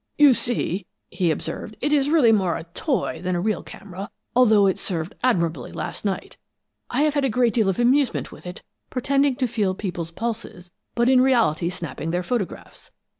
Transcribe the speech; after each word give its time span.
"You 0.17 0.33
see," 0.33 0.87
he 1.11 1.29
observed, 1.29 1.77
"it 1.79 1.93
is 1.93 2.09
really 2.09 2.31
more 2.31 2.57
a 2.57 2.63
toy 2.63 3.21
than 3.23 3.35
a 3.35 3.39
real 3.39 3.61
camera, 3.61 4.09
although 4.35 4.65
it 4.65 4.79
served 4.79 5.13
admirably 5.23 5.71
last 5.71 6.05
night. 6.05 6.37
I 6.89 7.03
have 7.03 7.13
had 7.13 7.23
a 7.23 7.29
great 7.29 7.53
deal 7.53 7.69
of 7.69 7.77
amusement 7.79 8.31
with 8.31 8.47
it, 8.47 8.63
pretending 8.89 9.35
to 9.35 9.45
feel 9.47 9.75
people's 9.75 10.09
pulses, 10.09 10.71
but 10.95 11.07
in 11.07 11.21
reality 11.21 11.69
snapping 11.69 12.09
their 12.09 12.23
photographs. 12.23 12.89